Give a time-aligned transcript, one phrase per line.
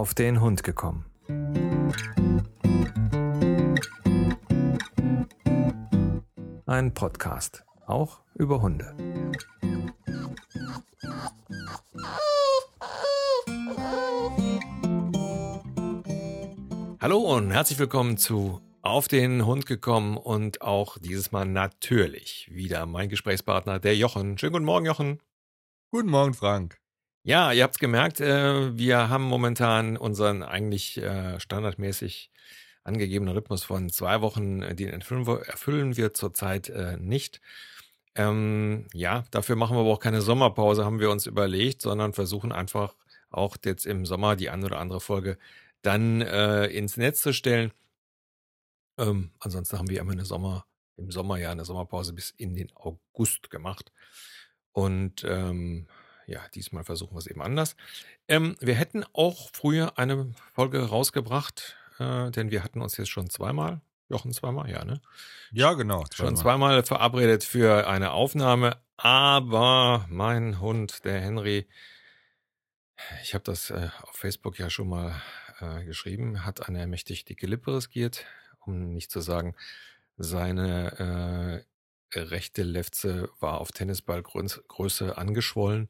[0.00, 1.04] auf den Hund gekommen.
[6.64, 8.96] Ein Podcast, auch über Hunde.
[16.98, 22.86] Hallo und herzlich willkommen zu Auf den Hund gekommen und auch dieses Mal natürlich wieder
[22.86, 24.38] mein Gesprächspartner, der Jochen.
[24.38, 25.20] Schönen guten Morgen, Jochen.
[25.90, 26.79] Guten Morgen, Frank.
[27.22, 32.30] Ja, ihr habt es gemerkt, äh, wir haben momentan unseren eigentlich äh, standardmäßig
[32.82, 37.40] angegebenen Rhythmus von zwei Wochen, äh, den erfüllen wir, zurzeit nicht.
[38.14, 42.52] Ähm, ja, dafür machen wir aber auch keine Sommerpause, haben wir uns überlegt, sondern versuchen
[42.52, 42.96] einfach
[43.30, 45.38] auch jetzt im Sommer die eine oder andere Folge
[45.82, 47.72] dann äh, ins Netz zu stellen.
[48.98, 52.74] Ähm, ansonsten haben wir immer eine Sommer, im Sommer ja eine Sommerpause bis in den
[52.74, 53.92] August gemacht.
[54.72, 55.86] Und ähm,
[56.30, 57.76] ja, diesmal versuchen wir es eben anders.
[58.28, 63.28] Ähm, wir hätten auch früher eine Folge rausgebracht, äh, denn wir hatten uns jetzt schon
[63.28, 65.00] zweimal, Jochen zweimal, ja, ne?
[65.50, 66.04] Ja, genau.
[66.04, 66.30] Zweimal.
[66.30, 71.68] Schon zweimal verabredet für eine Aufnahme, aber mein Hund, der Henry,
[73.22, 75.20] ich habe das äh, auf Facebook ja schon mal
[75.60, 78.24] äh, geschrieben, hat eine mächtig dicke Lippe riskiert,
[78.60, 79.56] um nicht zu sagen,
[80.16, 81.64] seine
[82.14, 85.88] äh, rechte Lefze war auf Tennisballgröße angeschwollen.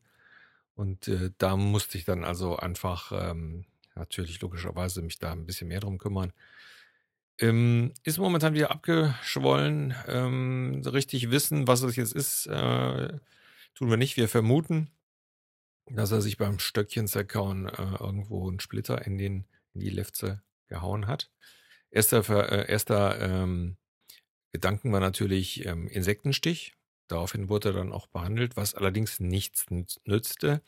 [0.80, 5.68] Und äh, da musste ich dann also einfach ähm, natürlich logischerweise mich da ein bisschen
[5.68, 6.32] mehr drum kümmern.
[7.38, 9.94] Ähm, ist momentan wieder abgeschwollen.
[10.08, 13.08] Ähm, richtig wissen, was es jetzt ist, äh,
[13.74, 14.16] tun wir nicht.
[14.16, 14.88] Wir vermuten,
[15.84, 19.44] dass er sich beim Stöckchen zerkauen äh, irgendwo einen Splitter in den
[19.74, 21.30] in die Lefze gehauen hat.
[21.90, 23.76] Erster, äh, erster ähm,
[24.50, 26.72] Gedanken war natürlich ähm, Insektenstich.
[27.10, 29.66] Daraufhin wurde er dann auch behandelt, was allerdings nichts
[30.04, 30.62] nützte.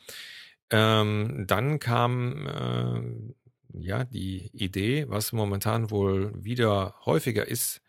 [0.69, 7.81] Ähm, dann kam äh, ja die Idee, was momentan wohl wieder häufiger ist,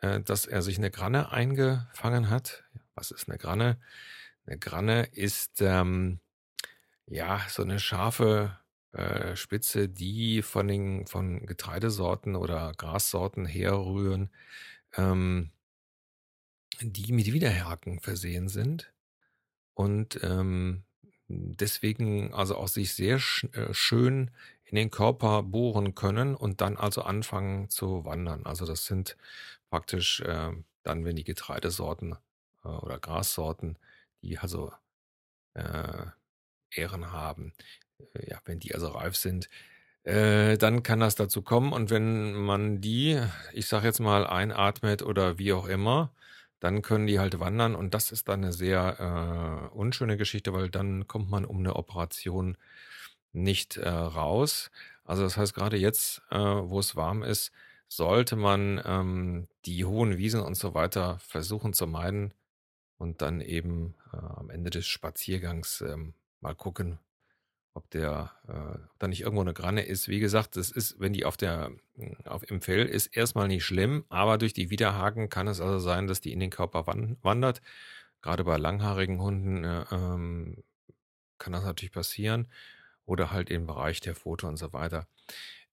[0.00, 2.64] äh, dass er sich eine Granne eingefangen hat.
[2.94, 3.78] Was ist eine Granne?
[4.46, 6.20] Eine Granne ist ähm,
[7.06, 8.58] ja so eine scharfe
[8.92, 14.30] äh, Spitze, die von den von Getreidesorten oder Grassorten herrühren,
[14.96, 15.50] ähm,
[16.80, 18.92] die mit Widerhaken versehen sind
[19.74, 20.84] und ähm,
[21.28, 24.30] deswegen also auch sich sehr sch äh, schön
[24.64, 28.46] in den Körper bohren können und dann also anfangen zu wandern.
[28.46, 29.16] Also das sind
[29.70, 30.52] praktisch äh,
[30.82, 32.16] dann, wenn die Getreidesorten
[32.64, 33.78] äh, oder Grassorten,
[34.22, 34.72] die also
[35.54, 36.06] äh,
[36.74, 37.52] Ähren haben,
[38.14, 39.48] äh, ja, wenn die also reif sind,
[40.04, 41.72] äh, dann kann das dazu kommen.
[41.72, 43.20] Und wenn man die,
[43.52, 46.12] ich sage jetzt mal, einatmet oder wie auch immer,
[46.62, 47.74] dann können die halt wandern.
[47.74, 51.74] Und das ist dann eine sehr äh, unschöne Geschichte, weil dann kommt man um eine
[51.74, 52.56] Operation
[53.32, 54.70] nicht äh, raus.
[55.04, 57.50] Also das heißt, gerade jetzt, äh, wo es warm ist,
[57.88, 62.32] sollte man ähm, die hohen Wiesen und so weiter versuchen zu meiden
[62.96, 67.00] und dann eben äh, am Ende des Spaziergangs ähm, mal gucken,
[67.74, 70.08] ob der, äh, ob da nicht irgendwo eine Granne ist.
[70.08, 71.70] Wie gesagt, das ist, wenn die auf der,
[72.24, 76.06] auf im Fell ist, erstmal nicht schlimm, aber durch die Widerhaken kann es also sein,
[76.06, 77.62] dass die in den Körper wandert.
[78.20, 80.62] Gerade bei langhaarigen Hunden äh, ähm,
[81.38, 82.48] kann das natürlich passieren.
[83.04, 85.08] Oder halt im Bereich der Foto und so weiter.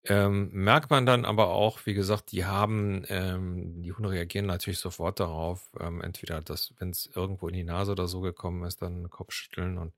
[0.05, 4.79] Ähm, merkt man dann aber auch, wie gesagt, die haben, ähm, die Hunde reagieren natürlich
[4.79, 5.69] sofort darauf.
[5.79, 9.77] Ähm, entweder, dass, wenn es irgendwo in die Nase oder so gekommen ist, dann Kopfschütteln
[9.77, 9.93] und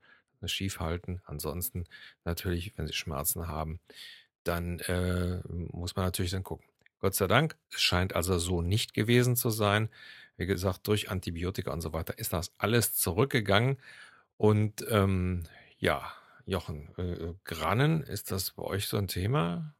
[0.48, 1.20] schief halten.
[1.24, 1.84] Ansonsten
[2.24, 3.80] natürlich, wenn sie Schmerzen haben,
[4.44, 6.66] dann äh, muss man natürlich dann gucken.
[6.98, 9.88] Gott sei Dank, es scheint also so nicht gewesen zu sein.
[10.36, 13.78] Wie gesagt, durch Antibiotika und so weiter ist das alles zurückgegangen.
[14.36, 15.44] Und ähm,
[15.78, 16.12] ja,
[16.46, 19.74] Jochen, äh, Grannen, ist das bei euch so ein Thema?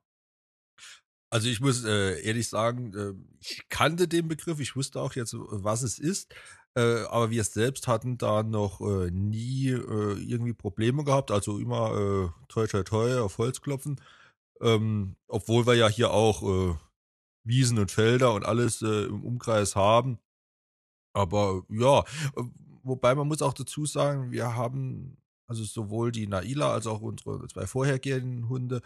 [1.30, 5.34] Also ich muss äh, ehrlich sagen, äh, ich kannte den Begriff, ich wusste auch jetzt,
[5.34, 6.34] was es ist,
[6.74, 11.30] äh, aber wir selbst hatten da noch äh, nie äh, irgendwie Probleme gehabt.
[11.30, 14.00] Also immer äh, toi toi toi auf Holz klopfen.
[14.60, 16.74] Ähm, obwohl wir ja hier auch äh,
[17.44, 20.18] Wiesen und Felder und alles äh, im Umkreis haben.
[21.14, 22.04] Aber ja,
[22.82, 27.46] wobei man muss auch dazu sagen, wir haben also sowohl die Naila als auch unsere
[27.48, 28.80] zwei vorhergehenden Hunde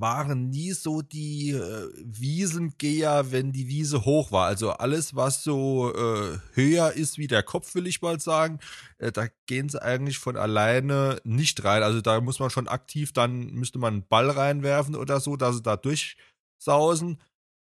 [0.00, 4.46] waren nie so die äh, Wiesengeher, wenn die Wiese hoch war.
[4.46, 8.58] Also alles, was so äh, höher ist wie der Kopf, will ich mal sagen,
[8.98, 11.82] äh, da gehen sie eigentlich von alleine nicht rein.
[11.82, 15.56] Also da muss man schon aktiv, dann müsste man einen Ball reinwerfen oder so, dass
[15.56, 17.18] sie da durchsausen.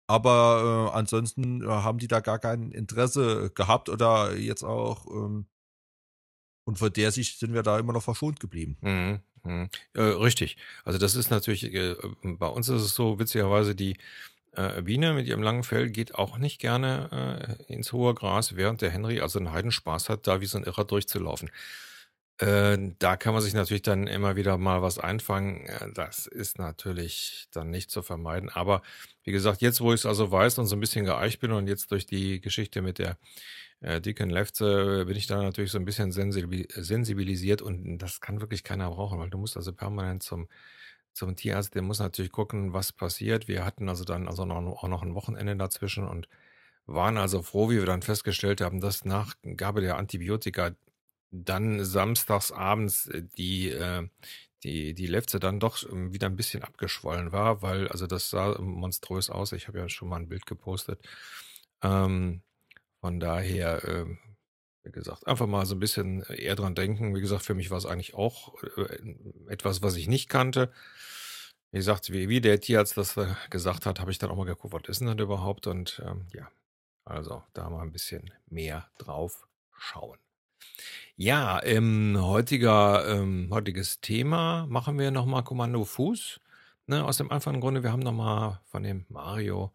[0.07, 5.47] Aber äh, ansonsten äh, haben die da gar kein Interesse gehabt oder jetzt auch ähm,
[6.71, 8.77] und von der Sicht sind wir da immer noch verschont geblieben.
[8.81, 9.21] Mhm.
[9.45, 10.57] Hm, äh, richtig.
[10.85, 13.97] Also das ist natürlich, äh, bei uns ist es so, witzigerweise, die
[14.55, 18.83] äh, Biene mit ihrem langen Fell geht auch nicht gerne äh, ins hohe Gras, während
[18.83, 21.51] der Henry also einen Heidenspaß hat, da wie so ein Irrer durchzulaufen.
[22.39, 25.67] Äh, da kann man sich natürlich dann immer wieder mal was einfangen.
[25.67, 28.51] Äh, das ist natürlich dann nicht zu vermeiden.
[28.51, 28.83] Aber
[29.25, 31.69] wie gesagt, jetzt, wo ich es also weiß und so ein bisschen geeicht bin und
[31.69, 33.19] jetzt durch die Geschichte mit der
[33.81, 38.65] äh, dicken Lefze bin ich da natürlich so ein bisschen sensibilisiert und das kann wirklich
[38.65, 40.49] keiner brauchen, weil du musst also permanent zum
[41.13, 43.49] zum Tierarzt, der muss natürlich gucken, was passiert.
[43.49, 46.29] Wir hatten also dann also noch, auch noch ein Wochenende dazwischen und
[46.87, 50.73] waren also froh, wie wir dann festgestellt haben, dass nach Gabe der Antibiotika
[51.31, 54.09] dann samstags abends äh, die, äh,
[54.65, 58.59] die, die Lefze dann doch ähm, wieder ein bisschen abgeschwollen war, weil, also das sah
[58.61, 59.53] monströs aus.
[59.53, 61.01] Ich habe ja schon mal ein Bild gepostet.
[61.83, 62.43] Ähm,
[63.01, 64.07] von daher, äh,
[64.83, 67.15] wie gesagt, einfach mal so ein bisschen eher dran denken.
[67.15, 68.99] Wie gesagt, für mich war es eigentlich auch äh,
[69.49, 70.73] etwas, was ich nicht kannte.
[71.73, 74.45] Wie gesagt, wie, wie der Tierarzt das äh, gesagt hat, habe ich dann auch mal
[74.45, 75.67] geguckt, was ist denn das überhaupt?
[75.67, 76.49] Und ähm, ja,
[77.05, 79.47] also da mal ein bisschen mehr drauf
[79.77, 80.19] schauen.
[81.17, 86.41] Ja, ähm, heutiger, ähm, heutiges Thema machen wir nochmal Kommando Fuß.
[86.87, 89.73] Ne, aus dem einfachen Grunde, wir haben nochmal von dem Mario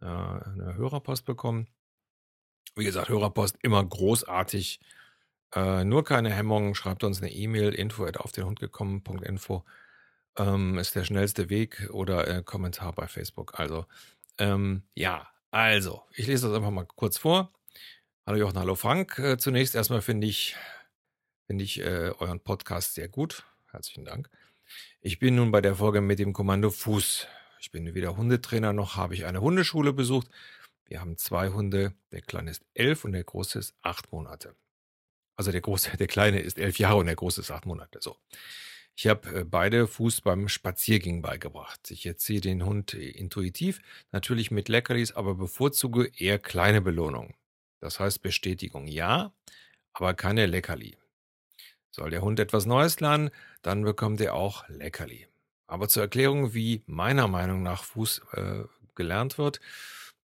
[0.00, 1.68] äh, eine Hörerpost bekommen.
[2.76, 4.80] Wie gesagt, Hörerpost immer großartig.
[5.54, 6.74] Äh, nur keine Hemmung.
[6.74, 9.64] Schreibt uns eine E-Mail, info at auf den Hund gekommen.info.
[10.36, 13.58] Ähm, ist der schnellste Weg oder äh, Kommentar bei Facebook.
[13.58, 13.86] Also,
[14.38, 17.52] ähm, ja, also, ich lese das einfach mal kurz vor.
[18.26, 19.18] Hallo Jochen, hallo Frank.
[19.18, 20.54] Äh, zunächst erstmal finde ich,
[21.46, 23.44] finde ich äh, euren Podcast sehr gut.
[23.70, 24.28] Herzlichen Dank.
[25.00, 27.26] Ich bin nun bei der Folge mit dem Kommando Fuß.
[27.60, 30.28] Ich bin weder Hundetrainer noch habe ich eine Hundeschule besucht.
[30.88, 31.94] Wir haben zwei Hunde.
[32.12, 34.56] Der Kleine ist elf und der Große ist acht Monate.
[35.36, 38.00] Also der Große, der Kleine ist elf Jahre und der Große ist acht Monate.
[38.02, 38.16] So.
[38.96, 41.90] Ich habe äh, beide Fuß beim Spaziergang beigebracht.
[41.90, 43.80] Ich erziehe den Hund intuitiv,
[44.10, 47.34] natürlich mit Leckerlis, aber bevorzuge eher kleine Belohnungen.
[47.80, 49.32] Das heißt Bestätigung ja,
[49.92, 50.96] aber keine Leckerli.
[51.90, 53.30] Soll der Hund etwas Neues lernen,
[53.62, 55.28] dann bekommt er auch Leckerli.
[55.68, 58.64] Aber zur Erklärung, wie meiner Meinung nach Fuß äh,
[58.94, 59.60] gelernt wird.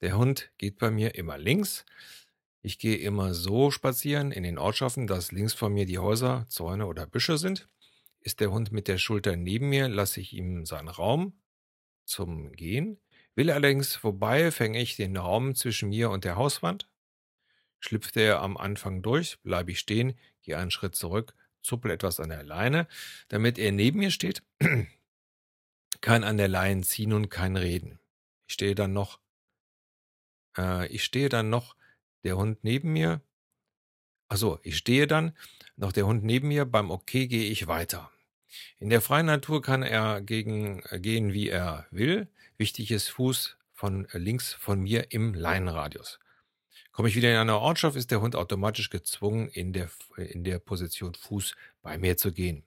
[0.05, 1.87] Der Hund geht bei mir immer links.
[2.61, 6.85] Ich gehe immer so spazieren in den Ortschaften, dass links von mir die Häuser, Zäune
[6.85, 7.71] oder Büsche sind.
[8.21, 11.33] Ist der Hund mit der Schulter neben mir, lasse ich ihm seinen Raum
[12.05, 13.01] zum Gehen.
[13.35, 16.87] Will er allerdings vorbei, fänge ich den Raum zwischen mir und der Hauswand
[17.81, 22.29] Schlüpft er am Anfang durch, bleibe ich stehen, gehe einen Schritt zurück, zuppel etwas an
[22.29, 22.89] der Leine,
[23.29, 24.43] damit er neben mir steht,
[26.03, 28.00] kann an der Leine ziehen und kein reden.
[28.47, 29.19] Ich stehe dann noch,
[30.56, 31.77] äh, ich stehe dann noch,
[32.25, 33.21] der Hund neben mir,
[34.29, 35.37] also ich stehe dann,
[35.77, 38.11] noch der Hund neben mir, beim Okay gehe ich weiter.
[38.79, 42.29] In der freien Natur kann er gegen, äh, gehen, wie er will.
[42.56, 46.21] Wichtig ist Fuß von äh, links von mir im Leinenradius.
[46.93, 50.61] Komme ich wieder in eine Ortschaft, ist der Hund automatisch gezwungen, in der, in der
[50.61, 52.65] Position Fuß bei mir zu gehen.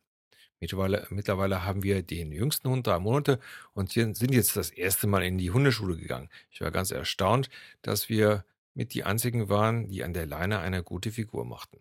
[0.60, 3.40] Mittlerweile, mittlerweile haben wir den jüngsten Hund, drei Monate,
[3.74, 6.30] und sind jetzt das erste Mal in die Hundeschule gegangen.
[6.50, 7.50] Ich war ganz erstaunt,
[7.82, 8.44] dass wir
[8.74, 11.80] mit die einzigen waren, die an der Leine eine gute Figur machten.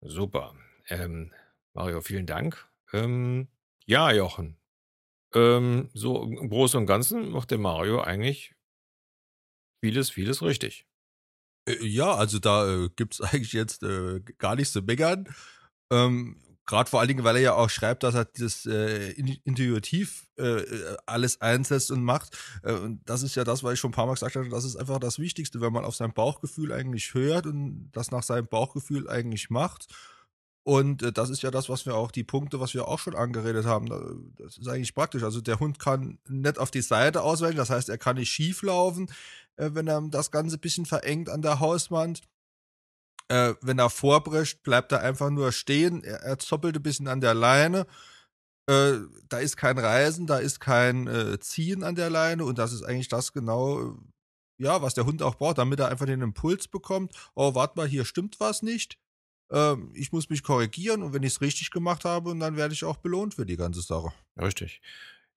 [0.00, 0.54] Super.
[0.88, 1.32] Ähm,
[1.74, 2.68] Mario, vielen Dank.
[2.92, 3.48] Ähm,
[3.86, 4.56] ja, Jochen.
[5.34, 8.54] Ähm, so im Großen und Ganzen macht der Mario eigentlich
[9.82, 10.86] vieles, vieles richtig.
[11.68, 15.28] Äh, ja, also da äh, gibt es eigentlich jetzt äh, gar nichts zu meckern.
[15.90, 19.10] Ähm, Gerade vor allen Dingen, weil er ja auch schreibt, dass er das äh,
[19.44, 20.62] intuitiv äh,
[21.06, 22.36] alles einsetzt und macht.
[22.62, 24.64] Äh, und das ist ja das, was ich schon ein paar Mal gesagt habe, das
[24.64, 28.48] ist einfach das Wichtigste, wenn man auf sein Bauchgefühl eigentlich hört und das nach seinem
[28.48, 29.86] Bauchgefühl eigentlich macht.
[30.64, 33.14] Und äh, das ist ja das, was wir auch, die Punkte, was wir auch schon
[33.14, 34.32] angeredet haben.
[34.36, 35.22] Das ist eigentlich praktisch.
[35.22, 38.62] Also der Hund kann nicht auf die Seite ausweichen, das heißt, er kann nicht schief
[38.62, 39.08] laufen
[39.56, 42.20] äh, wenn er das Ganze ein bisschen verengt an der Hauswand.
[43.28, 46.04] Äh, wenn er vorbrecht, bleibt er einfach nur stehen.
[46.04, 47.86] Er, er zoppelt ein bisschen an der Leine.
[48.68, 52.72] Äh, da ist kein Reisen, da ist kein äh, Ziehen an der Leine und das
[52.72, 53.96] ist eigentlich das genau,
[54.58, 57.12] ja, was der Hund auch braucht, damit er einfach den Impuls bekommt.
[57.34, 58.98] Oh, warte mal, hier stimmt was nicht.
[59.50, 62.84] Ähm, ich muss mich korrigieren und wenn ich es richtig gemacht habe, dann werde ich
[62.84, 64.12] auch belohnt für die ganze Sache.
[64.40, 64.80] Richtig.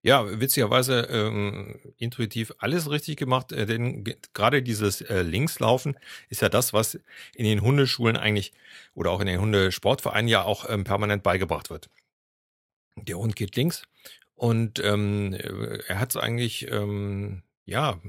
[0.01, 5.97] Ja, witzigerweise ähm, intuitiv alles richtig gemacht, äh, denn gerade dieses äh, Linkslaufen
[6.29, 6.95] ist ja das, was
[7.35, 8.53] in den Hundeschulen eigentlich
[8.93, 11.89] oder auch in den Hundesportvereinen ja auch ähm, permanent beigebracht wird.
[12.95, 13.83] Der Hund geht links
[14.35, 15.33] und ähm,
[15.87, 17.99] er hat es eigentlich ähm, ja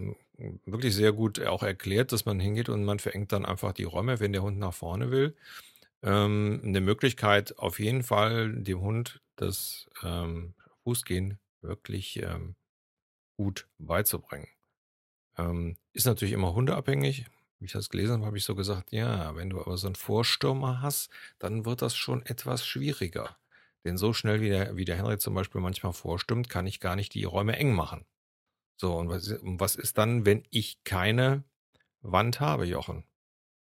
[0.64, 4.20] wirklich sehr gut auch erklärt, dass man hingeht und man verengt dann einfach die Räume,
[4.20, 5.36] wenn der Hund nach vorne will
[6.02, 10.54] ähm, eine Möglichkeit, auf jeden Fall dem Hund das ähm,
[10.84, 12.56] Fußgehen wirklich ähm,
[13.36, 14.48] gut beizubringen.
[15.36, 17.26] Ähm, ist natürlich immer hundeabhängig.
[17.58, 19.94] Wie ich das gelesen habe, habe ich so gesagt, ja, wenn du aber so einen
[19.94, 23.36] Vorstürmer hast, dann wird das schon etwas schwieriger.
[23.84, 26.96] Denn so schnell wie der, wie der Henry zum Beispiel manchmal vorstimmt, kann ich gar
[26.96, 28.06] nicht die Räume eng machen.
[28.76, 31.44] So, und was, was ist dann, wenn ich keine
[32.00, 33.04] Wand habe, Jochen?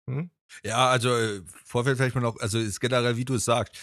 [0.09, 0.31] Hm?
[0.65, 3.76] Ja, also äh, Vorfeld vielleicht mal noch, also ist generell, wie du es sagst,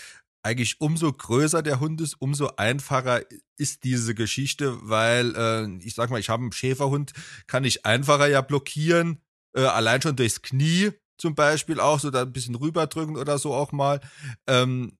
[0.43, 3.21] eigentlich umso größer der Hund ist, umso einfacher
[3.57, 7.13] ist diese Geschichte, weil äh, ich sag mal, ich habe einen Schäferhund,
[7.47, 9.21] kann ich einfacher ja blockieren,
[9.55, 13.53] äh, allein schon durchs Knie zum Beispiel auch, so da ein bisschen rüberdrücken oder so
[13.53, 14.01] auch mal.
[14.47, 14.97] Ähm,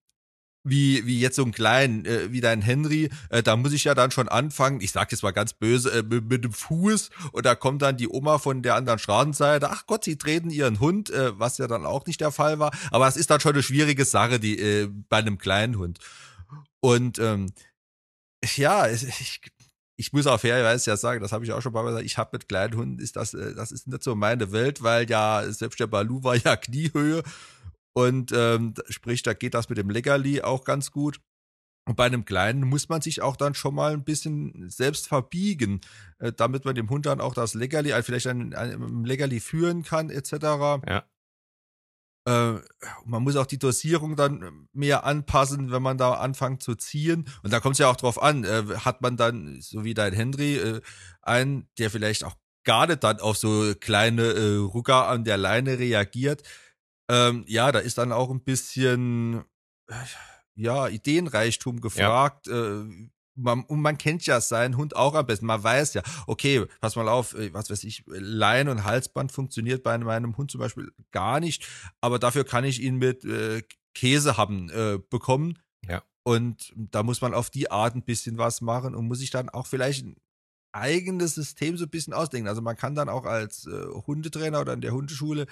[0.64, 3.94] wie, wie jetzt so ein kleinen, äh, wie dein Henry, äh, da muss ich ja
[3.94, 7.44] dann schon anfangen, ich sag jetzt mal ganz böse, äh, mit, mit dem Fuß und
[7.44, 11.10] da kommt dann die Oma von der anderen Straßenseite, ach Gott, sie treten ihren Hund,
[11.10, 13.62] äh, was ja dann auch nicht der Fall war, aber es ist dann schon eine
[13.62, 15.98] schwierige Sache, die äh, bei einem kleinen Hund.
[16.80, 17.52] Und ähm,
[18.56, 19.40] ja, ich,
[19.96, 22.30] ich muss auch fairerweise ja sagen, das habe ich auch schon mal gesagt, ich habe
[22.32, 25.78] mit kleinen Hunden, ist das, äh, das ist nicht so meine Welt, weil ja, selbst
[25.78, 27.22] der Balu war ja Kniehöhe
[27.94, 31.20] und ähm, sprich, da geht das mit dem Leckerli auch ganz gut.
[31.86, 35.80] Und bei einem Kleinen muss man sich auch dann schon mal ein bisschen selbst verbiegen,
[36.18, 39.82] äh, damit man dem Hund dann auch das Leckerli, also vielleicht ein, ein Leckerli führen
[39.82, 40.32] kann, etc.
[40.32, 41.04] Ja.
[42.26, 42.54] Äh,
[43.04, 47.26] man muss auch die Dosierung dann mehr anpassen, wenn man da anfängt zu ziehen.
[47.42, 50.14] Und da kommt es ja auch drauf an, äh, hat man dann, so wie dein
[50.14, 50.80] Henry, äh,
[51.20, 52.34] einen, der vielleicht auch
[52.64, 56.42] gerade dann auf so kleine äh, Rucker an der Leine reagiert,
[57.08, 59.44] ähm, ja, da ist dann auch ein bisschen,
[59.88, 59.94] äh,
[60.54, 62.46] ja, Ideenreichtum gefragt.
[62.46, 62.80] Ja.
[62.80, 65.46] Äh, man, und man kennt ja seinen Hund auch am besten.
[65.46, 69.82] Man weiß ja, okay, pass mal auf, äh, was weiß ich, Leine und Halsband funktioniert
[69.82, 71.66] bei meinem Hund zum Beispiel gar nicht,
[72.00, 73.62] aber dafür kann ich ihn mit äh,
[73.94, 75.58] Käse haben äh, bekommen.
[75.88, 76.02] Ja.
[76.22, 79.48] Und da muss man auf die Art ein bisschen was machen und muss sich dann
[79.48, 80.16] auch vielleicht ein
[80.72, 82.48] eigenes System so ein bisschen ausdenken.
[82.48, 85.46] Also man kann dann auch als äh, Hundetrainer oder in der Hundeschule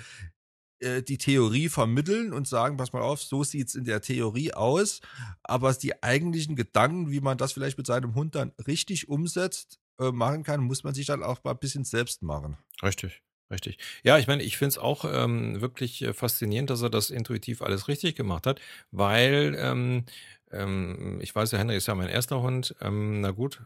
[0.83, 4.53] äh, die Theorie vermitteln und sagen, pass mal auf, so sieht es in der Theorie
[4.53, 5.01] aus,
[5.43, 10.13] aber die eigentlichen Gedanken, wie man das vielleicht mit seinem Hund dann richtig umsetzt, äh,
[10.13, 12.57] machen kann, muss man sich dann auch mal ein bisschen selbst machen.
[12.83, 13.23] Richtig.
[13.51, 13.77] Richtig.
[14.03, 17.61] Ja, ich meine, ich finde es auch ähm, wirklich äh, faszinierend, dass er das intuitiv
[17.61, 20.07] alles richtig gemacht hat, weil ähm,
[20.51, 22.75] ähm, ich weiß ja, Henry ist ja mein erster Hund.
[22.81, 23.63] Ähm, na gut,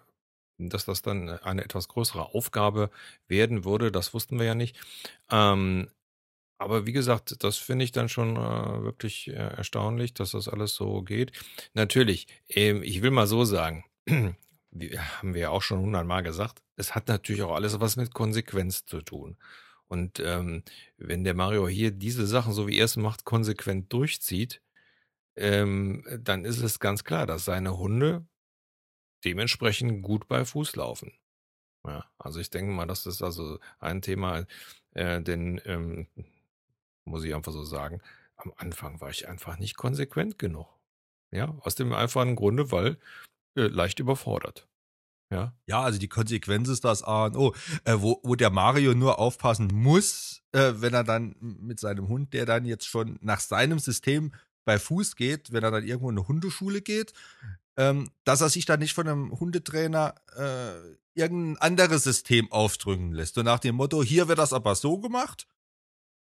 [0.59, 2.91] dass das dann eine etwas größere Aufgabe
[3.29, 4.77] werden würde, das wussten wir ja nicht.
[5.31, 5.89] Ähm,
[6.59, 10.75] aber wie gesagt, das finde ich dann schon äh, wirklich äh, erstaunlich, dass das alles
[10.75, 11.33] so geht.
[11.75, 16.95] Natürlich, ähm, ich will mal so sagen, haben wir ja auch schon hundertmal gesagt, es
[16.95, 19.37] hat natürlich auch alles was mit Konsequenz zu tun.
[19.89, 20.65] Und ähm,
[20.99, 24.63] wenn der Mario hier diese Sachen, so wie er es macht, konsequent durchzieht,
[25.37, 28.27] ähm, dann ist es ganz klar, dass seine Hunde
[29.25, 31.13] dementsprechend gut bei Fuß laufen.
[31.87, 34.47] Ja, also ich denke mal, das ist also ein Thema,
[34.95, 36.09] äh, denn ähm,
[37.07, 38.01] muss ich einfach so sagen.
[38.37, 40.69] Am Anfang war ich einfach nicht konsequent genug.
[41.33, 42.99] Ja, aus dem einfachen Grunde, weil
[43.57, 44.69] äh, leicht überfordert.
[45.31, 45.55] Ja.
[45.67, 49.19] Ja, also die Konsequenz ist das A und O, äh, wo, wo der Mario nur
[49.19, 53.79] aufpassen muss, äh, wenn er dann mit seinem Hund, der dann jetzt schon nach seinem
[53.79, 54.33] System
[54.65, 57.13] bei Fuß geht, wenn er dann irgendwo in eine Hundeschule geht,
[57.77, 63.35] ähm, dass er sich dann nicht von einem Hundetrainer äh, irgendein anderes System aufdrücken lässt.
[63.35, 65.49] So nach dem Motto, hier wird das aber so gemacht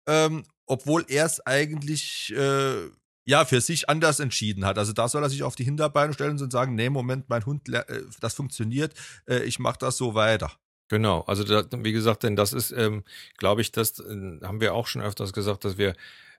[0.07, 2.89] ähm, obwohl er es eigentlich äh,
[3.27, 4.79] ja für sich anders entschieden hat.
[4.79, 7.69] Also da soll er sich auf die Hinterbeine stellen und sagen, nee, Moment, mein Hund,
[7.69, 7.85] äh,
[8.21, 8.95] das funktioniert,
[9.29, 10.51] äh, ich mache das so weiter.
[10.89, 13.05] Genau, also da, wie gesagt, denn das ist, ähm,
[13.37, 15.95] glaube ich, das äh, haben wir auch schon öfters gesagt, dass wir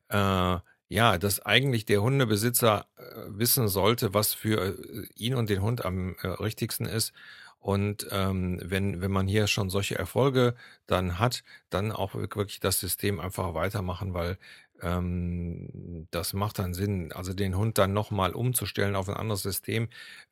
[0.09, 0.57] äh,
[0.89, 5.85] ja, dass eigentlich der Hundebesitzer äh, wissen sollte, was für äh, ihn und den Hund
[5.85, 7.13] am richtigsten ist
[7.63, 10.53] und ähm, wenn, wenn man hier schon solche Erfolge
[10.85, 14.37] dann hat, dann auch wirklich das System einfach weitermachen, weil
[14.81, 17.13] ähm, das macht dann Sinn.
[17.13, 19.87] Also den Hund dann nochmal umzustellen auf ein anderes System,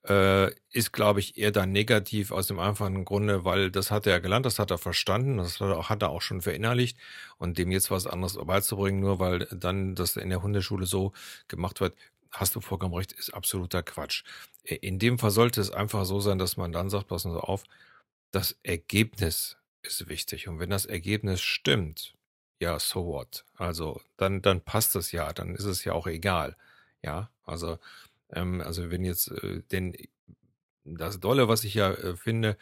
[0.07, 4.19] äh, ist, glaube ich, eher dann negativ aus dem einfachen Grunde, weil das hat er
[4.19, 6.97] gelernt, das hat er verstanden, das hat er, auch, hat er auch schon verinnerlicht
[7.38, 11.13] und dem jetzt was anderes beizubringen, nur weil dann das in der Hundeschule so
[11.47, 11.95] gemacht wird,
[12.31, 14.23] hast du vollkommen recht, ist absoluter Quatsch.
[14.63, 17.63] In dem Fall sollte es einfach so sein, dass man dann sagt, passen Sie auf,
[18.31, 20.47] das Ergebnis ist wichtig.
[20.47, 22.15] Und wenn das Ergebnis stimmt,
[22.61, 23.45] ja, so what?
[23.55, 26.55] Also dann, dann passt es ja, dann ist es ja auch egal.
[27.03, 27.79] Ja, also,
[28.31, 29.95] ähm, also wenn jetzt, äh, denn
[30.83, 32.57] das Dolle, was ich ja äh, finde,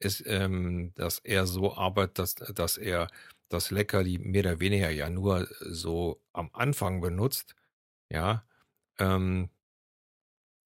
[0.00, 3.08] ist, ähm, dass er so arbeitet, dass, dass er
[3.48, 7.56] das Leckerli mehr oder weniger ja nur so am Anfang benutzt
[8.10, 8.44] Ja,
[9.00, 9.50] ähm,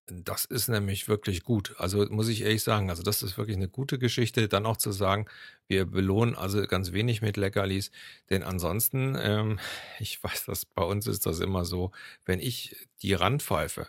[0.08, 1.76] das ist nämlich wirklich gut.
[1.78, 4.92] Also muss ich ehrlich sagen, also das ist wirklich eine gute Geschichte, dann auch zu
[4.92, 5.28] sagen,
[5.68, 7.92] wir belohnen also ganz wenig mit Leckerlis,
[8.30, 9.60] denn ansonsten, ähm,
[10.00, 11.92] ich weiß, dass bei uns ist das immer so,
[12.26, 13.88] wenn ich die ranpfeife,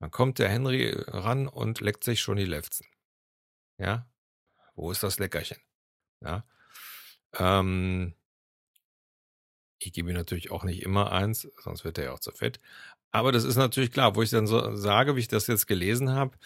[0.00, 2.86] dann kommt der Henry ran und leckt sich schon die Lefzen.
[3.78, 4.08] Ja,
[4.76, 5.58] wo ist das Leckerchen?
[6.22, 6.44] Ja,
[7.38, 8.14] ähm,
[9.78, 12.60] ich gebe ihm natürlich auch nicht immer eins, sonst wird er ja auch zu fett.
[13.16, 16.10] Aber das ist natürlich klar, wo ich dann so sage, wie ich das jetzt gelesen
[16.10, 16.36] habe,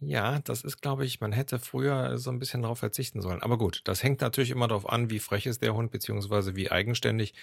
[0.00, 3.42] ja, das ist, glaube ich, man hätte früher so ein bisschen darauf verzichten sollen.
[3.42, 6.70] Aber gut, das hängt natürlich immer darauf an, wie frech ist der Hund, beziehungsweise wie
[6.70, 7.34] eigenständig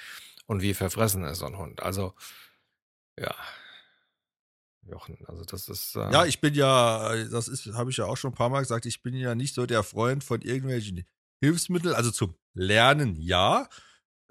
[0.47, 1.83] und wie verfressen ist so ein Hund.
[1.83, 2.15] Also,
[3.19, 3.35] ja.
[4.89, 5.95] Jochen, also das ist.
[5.95, 8.61] Äh ja, ich bin ja, das ist, habe ich ja auch schon ein paar Mal
[8.61, 11.05] gesagt, ich bin ja nicht so der Freund von irgendwelchen
[11.39, 13.69] Hilfsmitteln, also zum Lernen ja,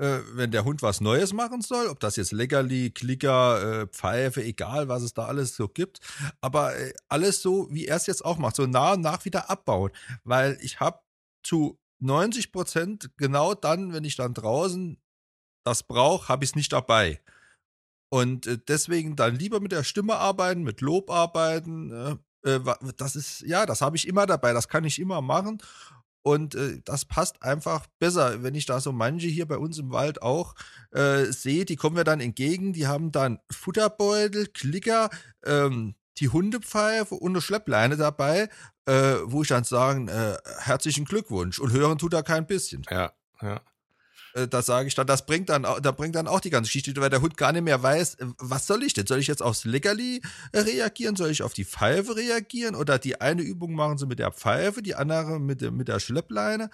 [0.00, 4.42] äh, wenn der Hund was Neues machen soll, ob das jetzt Leckerli, Klicker, äh, Pfeife,
[4.42, 6.00] egal was es da alles so gibt,
[6.40, 9.50] aber äh, alles so, wie er es jetzt auch macht, so nach und nach wieder
[9.50, 9.90] abbauen,
[10.24, 11.00] weil ich habe
[11.44, 14.98] zu 90 Prozent genau dann, wenn ich dann draußen
[15.64, 17.20] das brauche, habe ich es nicht dabei.
[18.10, 22.18] Und äh, deswegen dann lieber mit der Stimme arbeiten, mit Lob arbeiten.
[22.44, 22.60] Äh, äh
[22.96, 25.62] das ist, ja, das habe ich immer dabei, das kann ich immer machen.
[26.22, 28.42] Und äh, das passt einfach besser.
[28.42, 30.54] Wenn ich da so manche hier bei uns im Wald auch
[30.90, 35.08] äh, sehe, die kommen mir dann entgegen, die haben dann Futterbeutel, Klicker,
[35.44, 38.48] ähm, die Hundepfeife und eine Schleppleine dabei,
[38.86, 42.82] äh, wo ich dann sagen, äh, herzlichen Glückwunsch und hören tut er kein bisschen.
[42.90, 43.60] Ja, ja.
[44.34, 46.98] Äh, da sage ich dann, das bringt dann, da bringt dann auch die ganze Geschichte,
[47.00, 49.06] weil der Hund gar nicht mehr weiß, äh, was soll ich denn?
[49.06, 50.22] Soll ich jetzt aufs Leckerli
[50.52, 51.16] äh, reagieren?
[51.16, 52.74] Soll ich auf die Pfeife reagieren?
[52.74, 56.70] Oder die eine Übung machen sie mit der Pfeife, die andere mit, mit der Schleppleine?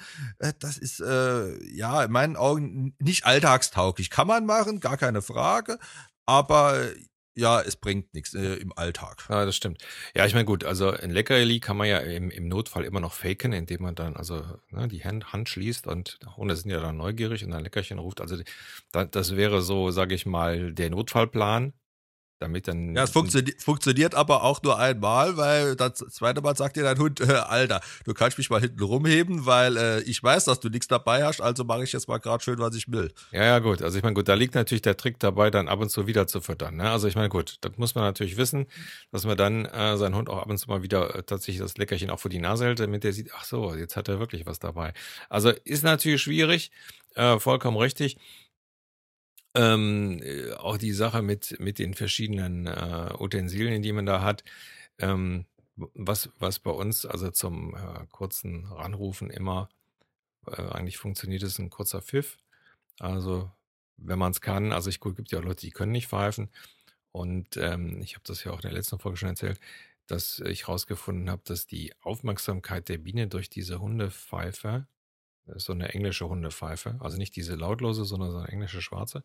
[0.59, 4.11] Das ist, äh, ja, in meinen Augen nicht alltagstauglich.
[4.11, 5.79] Kann man machen, gar keine Frage.
[6.27, 6.89] Aber
[7.37, 9.27] ja, es bringt nichts äh, im Alltag.
[9.29, 9.83] Ja, das stimmt.
[10.15, 13.13] Ja, ich meine, gut, also ein Leckerli kann man ja im, im Notfall immer noch
[13.13, 16.97] faken, indem man dann also ne, die Hand, Hand schließt und Hunde sind ja dann
[16.97, 18.21] neugierig und ein Leckerchen ruft.
[18.21, 18.37] Also
[18.93, 21.75] das wäre so, sage ich mal, der Notfallplan,
[22.39, 22.95] damit dann.
[22.95, 26.99] Ja, es funktioniert, funktioniert aber auch nur einmal, weil das zweite Mal sagt dir dein
[26.99, 30.69] Hund, äh, Alter, du kannst mich mal hinten rumheben, weil äh, ich weiß, dass du
[30.69, 33.13] nichts dabei hast, also mache ich jetzt mal gerade schön, was ich will.
[33.33, 33.83] Ja, ja, gut.
[33.83, 36.27] Also ich meine, gut, da liegt natürlich der Trick dabei, dann ab und zu wieder
[36.27, 36.77] zu füttern.
[36.77, 36.91] Ne?
[36.91, 38.67] Also ich meine, gut, das muss man natürlich wissen,
[39.13, 41.79] dass man dann äh, seinen Hund auch ab und zu mal wieder äh, tatsächlich das
[41.79, 44.47] Leckerchen auch vor die Nase hält, damit der sieht, ach so, jetzt hat er wirklich
[44.47, 44.93] was dabei.
[45.29, 46.71] Also ist natürlich schwierig,
[47.15, 48.19] äh, vollkommen richtig.
[49.57, 54.45] Ähm, äh, auch die Sache mit, mit den verschiedenen äh, Utensilien, die man da hat.
[54.99, 59.71] Ähm, was, was bei uns, also zum äh, kurzen Ranrufen immer
[60.47, 62.37] äh, eigentlich funktioniert, ist ein kurzer Pfiff.
[62.99, 63.51] Also,
[63.97, 66.51] wenn man es kann, also ich gibt ja auch Leute, die können nicht pfeifen.
[67.13, 69.59] Und ähm, ich habe das ja auch in der letzten Folge schon erzählt,
[70.07, 74.87] dass ich herausgefunden habe, dass die Aufmerksamkeit der Biene durch diese Hundepfeife
[75.57, 79.23] so eine englische Hundepfeife, also nicht diese lautlose, sondern so eine englische schwarze,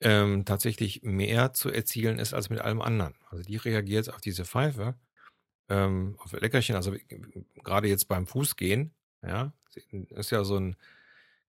[0.00, 3.14] ähm, tatsächlich mehr zu erzielen ist als mit allem anderen.
[3.30, 4.94] Also die reagiert auf diese Pfeife,
[5.68, 6.94] ähm, auf Leckerchen, also
[7.62, 9.52] gerade jetzt beim Fußgehen, ja,
[10.10, 10.76] ist ja so ein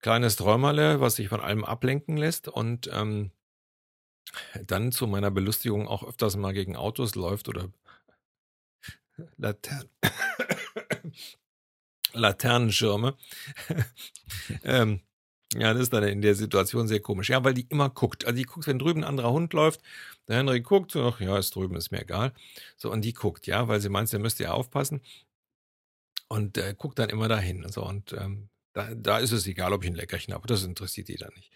[0.01, 3.31] kleines Träumerle, was sich von allem ablenken lässt und ähm,
[4.65, 7.69] dann zu meiner Belustigung auch öfters mal gegen Autos läuft oder
[9.37, 9.89] Laternen.
[12.13, 13.15] Laternenschirme.
[14.63, 15.01] ähm,
[15.53, 17.29] ja, das ist dann in der Situation sehr komisch.
[17.29, 18.25] Ja, weil die immer guckt.
[18.25, 19.81] Also die guckt, wenn drüben ein anderer Hund läuft,
[20.27, 22.33] der Henry guckt, ach ja, ist drüben, ist mir egal.
[22.77, 25.01] So, und die guckt, ja, weil sie meint, ihr müsst ja aufpassen.
[26.29, 27.65] Und äh, guckt dann immer dahin.
[27.65, 30.47] Und so, und ähm, da, da ist es egal, ob ich ein Leckerchen habe.
[30.47, 31.51] Das interessiert die dann nicht.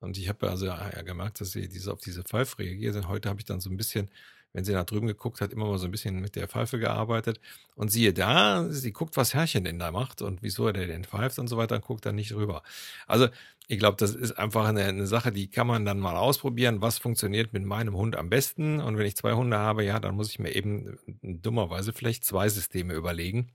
[0.00, 2.96] Und ich habe also ja, gemerkt, dass sie diese, auf diese Pfeife reagiert.
[2.96, 4.10] Und heute habe ich dann so ein bisschen
[4.54, 7.40] wenn sie nach drüben geguckt hat, immer mal so ein bisschen mit der Pfeife gearbeitet.
[7.74, 11.38] Und siehe da, sie guckt, was Herrchen denn da macht und wieso er denn pfeift
[11.40, 12.62] und so weiter, und guckt dann nicht rüber.
[13.08, 13.28] Also,
[13.66, 16.98] ich glaube, das ist einfach eine, eine, Sache, die kann man dann mal ausprobieren, was
[16.98, 18.80] funktioniert mit meinem Hund am besten.
[18.80, 22.48] Und wenn ich zwei Hunde habe, ja, dann muss ich mir eben dummerweise vielleicht zwei
[22.48, 23.52] Systeme überlegen.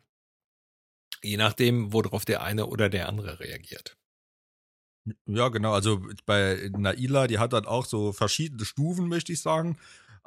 [1.23, 3.97] Je nachdem, worauf der eine oder der andere reagiert.
[5.25, 5.73] Ja, genau.
[5.73, 9.77] Also bei Naila, die hat dann auch so verschiedene Stufen, möchte ich sagen.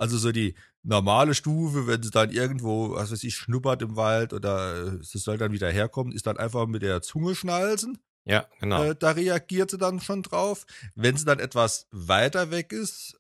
[0.03, 4.33] Also so die normale Stufe, wenn sie dann irgendwo, was weiß ich, schnuppert im Wald
[4.33, 7.99] oder sie soll dann wieder herkommen, ist dann einfach mit der Zunge schnalzen.
[8.25, 8.83] Ja, genau.
[8.83, 10.67] Äh, da reagiert sie dann schon drauf.
[10.97, 13.17] Wenn sie dann etwas weiter weg ist,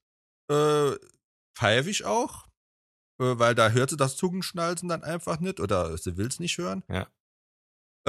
[0.50, 0.90] äh,
[1.56, 2.48] pfeife ich auch,
[3.20, 6.58] äh, weil da hört sie das Zungenschnalzen dann einfach nicht oder sie will es nicht
[6.58, 6.82] hören.
[6.88, 7.06] Ja.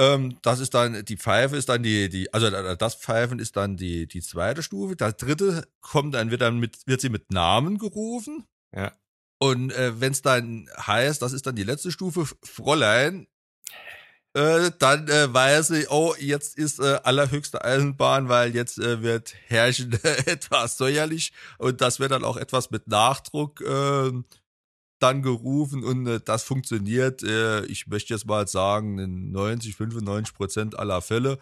[0.00, 3.76] Ähm, das ist dann, die Pfeife ist dann die, die, also das Pfeifen ist dann
[3.76, 4.96] die, die zweite Stufe.
[4.96, 8.44] Das dritte kommt dann, wird dann mit, wird sie mit Namen gerufen.
[8.74, 8.92] Ja.
[9.38, 13.26] Und äh, wenn es dann heißt, das ist dann die letzte Stufe, Fräulein,
[14.34, 19.34] äh, dann äh, weiß ich, oh, jetzt ist äh, allerhöchste Eisenbahn, weil jetzt äh, wird
[19.46, 24.10] Herrchen etwas säuerlich und das wird dann auch etwas mit Nachdruck äh,
[24.98, 30.34] dann gerufen und äh, das funktioniert, äh, ich möchte jetzt mal sagen, in 90, 95
[30.34, 31.38] Prozent aller Fälle.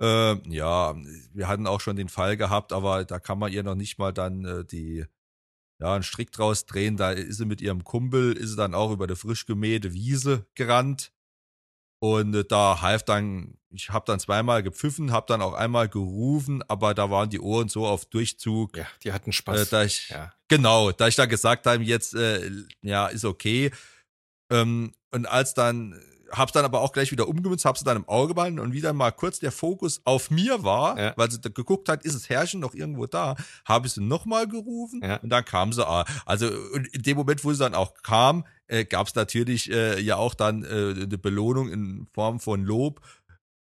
[0.00, 0.94] Äh, ja,
[1.32, 4.12] wir hatten auch schon den Fall gehabt, aber da kann man ihr noch nicht mal
[4.12, 5.04] dann äh, die
[5.80, 6.96] ja, einen Strick draus drehen.
[6.96, 10.46] Da ist sie mit ihrem Kumpel, ist sie dann auch über eine frisch gemähte Wiese
[10.54, 11.12] gerannt.
[11.98, 16.62] Und äh, da half dann, ich habe dann zweimal gepfiffen, habe dann auch einmal gerufen,
[16.68, 18.76] aber da waren die Ohren so auf Durchzug.
[18.76, 19.68] Ja, die hatten Spaß.
[19.68, 20.32] Äh, da ich, ja.
[20.48, 22.50] Genau, da ich dann gesagt habe, jetzt, äh,
[22.82, 23.70] ja, ist okay.
[24.50, 26.00] Ähm, und als dann
[26.32, 28.96] hab's dann aber auch gleich wieder umgemünzt, hab's dann im Auge behalten und wie dann
[28.96, 31.12] mal kurz der Fokus auf mir war, Ja.
[31.16, 34.46] weil sie da geguckt hat, ist das Herrchen noch irgendwo da, habe ich sie nochmal
[34.48, 35.16] gerufen Ja.
[35.16, 35.86] und dann kam sie.
[35.86, 36.48] ah, Also
[36.92, 40.64] in dem Moment, wo sie dann auch kam, äh, gab's natürlich äh, ja auch dann
[40.64, 40.66] äh,
[41.04, 43.00] eine Belohnung in Form von Lob.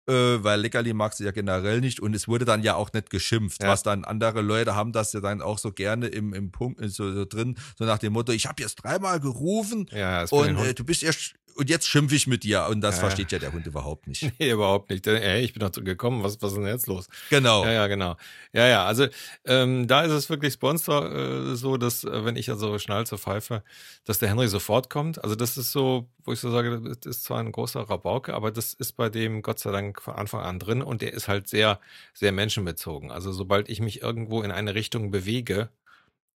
[0.08, 3.10] Äh, weil Leckerli mag sie ja generell nicht und es wurde dann ja auch nicht
[3.10, 3.68] geschimpft, Ja.
[3.68, 7.12] was dann andere Leute haben das ja dann auch so gerne im, im Punkt so,
[7.12, 10.82] so drin, so nach dem Motto, ich habe jetzt dreimal gerufen, Ja, und äh, du
[10.82, 13.66] bist erst und jetzt schimpf ich mit dir und das Ja, versteht ja der Hund
[13.66, 14.22] überhaupt nicht.
[14.38, 15.04] Nee, überhaupt nicht.
[15.06, 16.22] Ey, ich bin doch gekommen.
[16.22, 17.08] Was, was ist denn jetzt los?
[17.30, 17.64] Genau.
[17.64, 18.16] Ja, ja, genau.
[18.52, 19.08] Ja, ja, also
[19.44, 23.18] ähm, da ist es wirklich doch, äh, so, dass äh, wenn ich also schnell zur
[23.18, 23.64] Pfeife,
[24.04, 25.22] dass der Henry sofort kommt.
[25.24, 28.52] Also das ist so, wo ich so sage, das ist zwar ein großer Rabauke, aber
[28.52, 31.48] das ist bei dem Gott sei Dank von Anfang an drin und der ist halt
[31.48, 31.80] sehr,
[32.14, 33.10] sehr menschenbezogen.
[33.10, 35.70] Also sobald ich mich irgendwo in eine Richtung bewege,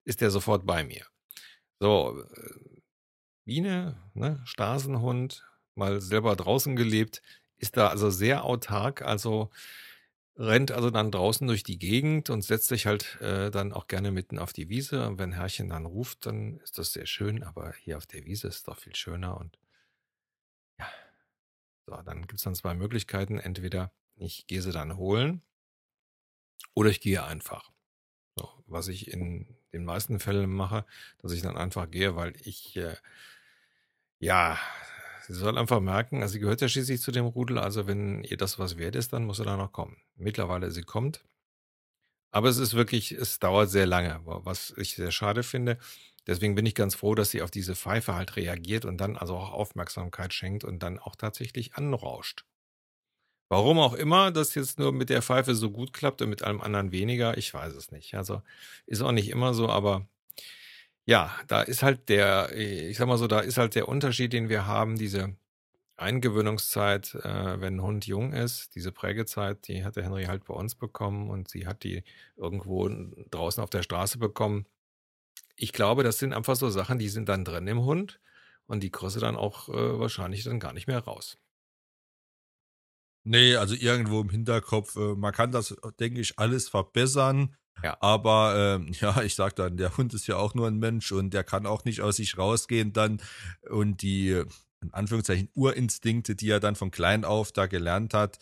[0.04, 1.06] ist der sofort bei mir.
[1.80, 2.71] So, äh,
[3.52, 7.22] Biene, ne, Stasenhund, mal selber draußen gelebt,
[7.58, 9.50] ist da also sehr autark, also
[10.38, 14.14] rennt also dann draußen durch die Gegend und setzt sich halt äh, dann auch gerne
[14.14, 15.06] mitten auf die Wiese.
[15.06, 18.48] Und wenn Herrchen dann ruft, dann ist das sehr schön, aber hier auf der Wiese
[18.48, 19.38] ist es doch viel schöner.
[19.38, 19.60] Und
[20.80, 20.88] ja,
[21.88, 23.38] so, dann gibt es dann zwei Möglichkeiten.
[23.38, 25.42] Entweder ich gehe sie dann holen
[26.74, 27.70] oder ich gehe einfach.
[28.38, 30.86] So, was ich in den meisten Fällen mache,
[31.20, 32.96] dass ich dann einfach gehe, weil ich, äh,
[34.22, 34.58] ja,
[35.28, 38.38] sie soll einfach merken, also sie gehört ja schließlich zu dem Rudel, also wenn ihr
[38.38, 39.98] das was wert ist, dann muss sie da noch kommen.
[40.16, 41.24] Mittlerweile sie kommt,
[42.32, 45.78] aber es ist wirklich, es dauert sehr lange, was ich sehr schade finde.
[46.28, 49.36] Deswegen bin ich ganz froh, dass sie auf diese Pfeife halt reagiert und dann also
[49.36, 52.46] auch Aufmerksamkeit schenkt und dann auch tatsächlich anrauscht.
[53.50, 56.62] Warum auch immer das jetzt nur mit der Pfeife so gut klappt und mit allem
[56.62, 58.16] anderen weniger, ich weiß es nicht.
[58.16, 58.42] Also
[58.88, 60.08] ist auch nicht immer so, aber
[61.12, 64.47] ja, da ist halt der, ich sag mal so, da ist halt der Unterschied, den
[64.47, 65.36] wir haben, diese
[65.97, 70.54] Eingewöhnungszeit, äh, wenn ein Hund jung ist, diese Prägezeit, die hat der Henry halt bei
[70.54, 72.06] uns bekommen und sie hat die
[72.38, 72.89] irgendwo
[73.30, 74.65] draußen auf der Straße bekommen.
[75.58, 78.21] Ich glaube, das sind einfach so Sachen, die sind dann drin im Hund
[78.65, 81.38] und die kriegst du dann auch äh, wahrscheinlich dann gar nicht mehr raus.
[83.26, 87.58] Nee, also irgendwo im Hinterkopf, äh, man kann das, denke ich, alles verbessern.
[87.84, 87.98] Ja.
[88.00, 91.34] Aber ähm, ja, ich sag dann, der Hund ist ja auch nur ein Mensch und
[91.34, 93.22] der kann auch nicht aus sich rausgehen dann
[93.70, 94.44] und die
[94.84, 98.40] in Anführungszeichen Urinstinkte, die er dann von klein auf da gelernt hat,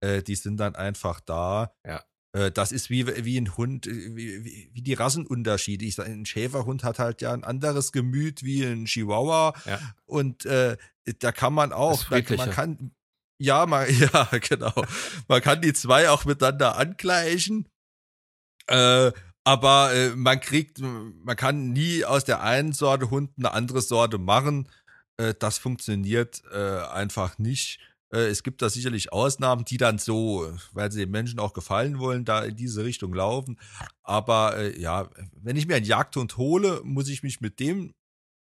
[0.00, 1.72] äh, die sind dann einfach da.
[1.84, 2.04] Ja.
[2.32, 5.84] Äh, das ist wie, wie ein Hund, äh, wie, wie, wie die Rassenunterschiede.
[5.84, 9.80] Ich sag, ein Schäferhund hat halt ja ein anderes Gemüt wie ein Chihuahua Ja.
[10.06, 10.76] und äh,
[11.18, 12.92] da kann man auch, da, man kann,
[13.38, 14.72] ja, man, ja, genau.
[15.26, 17.68] Man kann die zwei auch miteinander angleichen.
[18.70, 19.12] Äh,
[19.44, 24.18] aber äh, man kriegt, man kann nie aus der einen Sorte Hund eine andere Sorte
[24.18, 24.68] machen.
[25.16, 27.80] Äh, das funktioniert äh, einfach nicht.
[28.12, 31.98] Äh, es gibt da sicherlich Ausnahmen, die dann so, weil sie den Menschen auch gefallen
[31.98, 33.58] wollen, da in diese Richtung laufen.
[34.02, 37.94] Aber ja, wenn ich mir einen Jagdhund hole, muss ich mich mit dem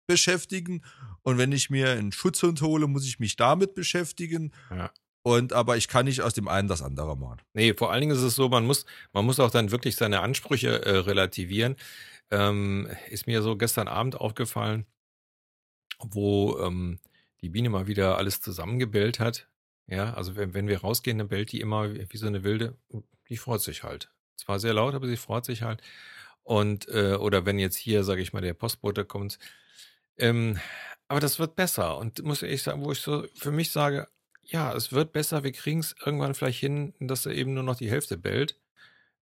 [0.08, 0.84] beschäftigen.
[1.22, 4.52] Und wenn ich mir einen Schutzhund hole, muss ich mich damit beschäftigen.
[4.70, 4.92] Ja.
[5.24, 7.42] Und aber ich kann nicht aus dem einen das andere machen.
[7.54, 10.22] Nee, vor allen Dingen ist es so, man muss, man muss auch dann wirklich seine
[10.22, 11.76] Ansprüche äh, relativieren.
[12.32, 14.86] Ähm, ist mir so gestern Abend aufgefallen,
[16.00, 17.00] wo ähm,
[17.42, 19.48] die Biene mal wieder alles zusammengebellt hat.
[19.88, 22.78] Ja, also wenn, wenn wir rausgehen, dann bellt die immer wie, so eine wilde,
[23.30, 24.10] die freut sich halt.
[24.38, 25.82] Zwar sehr laut, aber sie freut sich halt.
[26.44, 29.38] Und, äh, oder wenn jetzt hier, sage ich mal, der Postbote kommt.
[30.18, 30.60] Ähm,
[31.08, 31.98] aber das wird besser.
[31.98, 34.08] Und muss ich sagen, wo ich so für mich sage,
[34.44, 37.76] ja, es wird besser, wir kriegen es irgendwann vielleicht hin, dass er eben nur noch
[37.78, 38.60] die Hälfte bellt.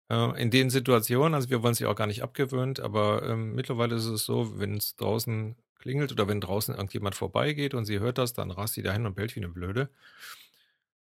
[0.09, 3.55] Äh, in den Situationen, also wir wollen es ja auch gar nicht abgewöhnt, aber ähm,
[3.55, 7.99] mittlerweile ist es so, wenn es draußen klingelt oder wenn draußen irgendjemand vorbeigeht und sie
[7.99, 9.89] hört das, dann rast sie dahin und bellt wie eine Blöde.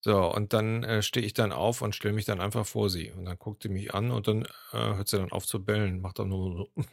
[0.00, 3.10] So, und dann äh, stehe ich dann auf und stelle mich dann einfach vor sie.
[3.12, 6.00] Und dann guckt sie mich an und dann äh, hört sie dann auf zu bellen,
[6.02, 6.84] macht dann nur so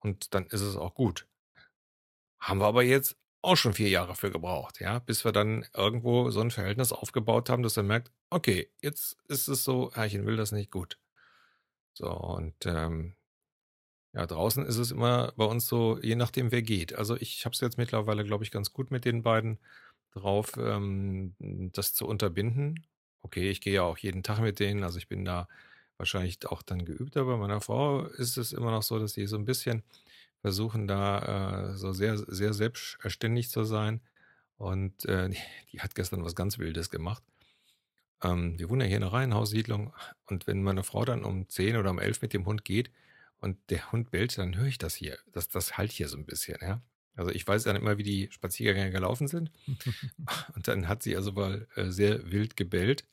[0.00, 1.26] und dann ist es auch gut.
[2.40, 6.30] Haben wir aber jetzt auch schon vier Jahre für gebraucht, ja, bis wir dann irgendwo
[6.30, 10.36] so ein Verhältnis aufgebaut haben, dass er merkt, okay, jetzt ist es so, Herrchen will
[10.36, 10.98] das nicht gut.
[11.94, 13.14] So, und ähm,
[14.14, 16.94] ja, draußen ist es immer bei uns so, je nachdem, wer geht.
[16.94, 19.58] Also ich habe es jetzt mittlerweile, glaube ich, ganz gut mit den beiden
[20.12, 22.86] drauf, ähm, das zu unterbinden.
[23.22, 25.48] Okay, ich gehe ja auch jeden Tag mit denen, also ich bin da
[25.98, 29.26] wahrscheinlich auch dann geübt, aber bei meiner Frau ist es immer noch so, dass sie
[29.26, 29.82] so ein bisschen
[30.40, 34.00] versuchen da äh, so sehr, sehr selbstständig zu sein.
[34.56, 35.30] Und äh,
[35.72, 37.22] die, hat gestern was ganz Wildes gemacht.
[38.22, 39.92] Ähm, wir wohnen ja hier in einer Reihenhaussiedlung
[40.26, 42.90] und wenn meine Frau dann um 10 oder um 11 mit dem Hund geht
[43.40, 45.18] und der Hund bellt, dann höre ich das hier.
[45.32, 46.82] Das, das halt hier so ein bisschen, ja.
[47.14, 49.50] Also ich weiß dann immer, wie die Spaziergänge gelaufen sind.
[50.54, 53.04] und dann hat sie also mal äh, sehr wild gebellt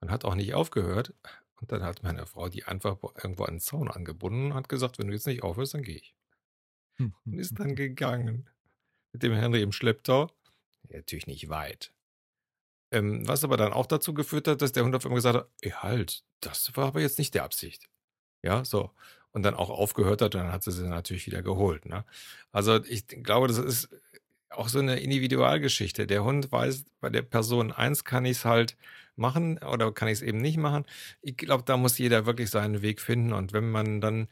[0.00, 1.14] und hat auch nicht aufgehört.
[1.60, 4.98] Und dann hat meine Frau die einfach irgendwo an den Zaun angebunden und hat gesagt,
[4.98, 6.14] wenn du jetzt nicht aufhörst, dann gehe ich.
[7.24, 8.48] Und ist dann gegangen.
[9.12, 10.30] Mit dem Henry im Schlepptau.
[10.88, 11.92] Ja, natürlich nicht weit.
[12.90, 15.48] Ähm, was aber dann auch dazu geführt hat, dass der Hund auf einmal gesagt hat,
[15.62, 17.88] ey, halt, das war aber jetzt nicht der Absicht.
[18.42, 18.90] Ja, so.
[19.32, 21.86] Und dann auch aufgehört hat, dann hat sie sie natürlich wieder geholt.
[21.86, 22.04] Ne?
[22.50, 23.88] Also ich glaube, das ist
[24.50, 26.06] auch so eine Individualgeschichte.
[26.06, 28.76] Der Hund weiß, bei der Person eins kann ich es halt
[29.16, 30.84] machen oder kann ich es eben nicht machen.
[31.22, 33.32] Ich glaube, da muss jeder wirklich seinen Weg finden.
[33.32, 34.28] Und wenn man dann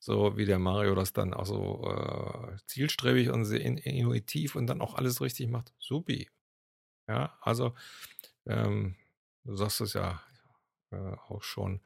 [0.00, 4.80] so wie der Mario das dann auch so äh, zielstrebig und sehr intuitiv und dann
[4.80, 5.72] auch alles richtig macht.
[5.78, 6.28] Supi.
[7.08, 7.74] Ja, also
[8.46, 8.96] ähm,
[9.44, 10.22] du sagst es ja
[10.90, 10.96] äh,
[11.28, 11.80] auch schon,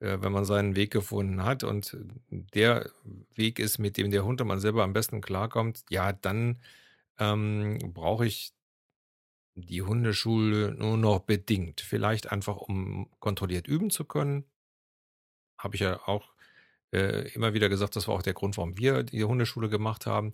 [0.00, 1.96] äh, wenn man seinen Weg gefunden hat und
[2.30, 2.90] der
[3.34, 6.60] Weg ist, mit dem der Hundemann selber am besten klarkommt, ja, dann
[7.18, 8.52] ähm, brauche ich
[9.54, 11.80] die Hundeschule nur noch bedingt.
[11.80, 14.44] Vielleicht einfach, um kontrolliert üben zu können.
[15.58, 16.32] Habe ich ja auch
[16.92, 20.32] äh, immer wieder gesagt, das war auch der Grund, warum wir die Hundeschule gemacht haben.